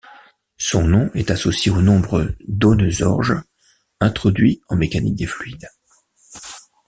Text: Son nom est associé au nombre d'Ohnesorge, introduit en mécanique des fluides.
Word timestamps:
Son 0.57 0.87
nom 0.87 1.11
est 1.13 1.29
associé 1.29 1.71
au 1.71 1.79
nombre 1.83 2.33
d'Ohnesorge, 2.47 3.35
introduit 3.99 4.59
en 4.67 4.75
mécanique 4.75 5.13
des 5.13 5.27
fluides. 5.27 5.69